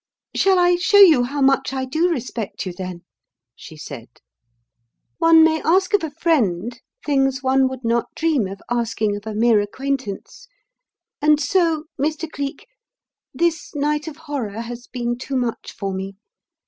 [0.35, 3.03] "Shall I show you how much I do respect you, then?"
[3.55, 4.07] she said.
[5.19, 9.35] "One may ask of a friend things one would not dream of asking of a
[9.35, 10.47] mere acquaintance,
[11.21, 12.27] and so Mr.
[12.27, 12.65] Cleek,
[13.31, 16.15] this night of horror has been too much for me.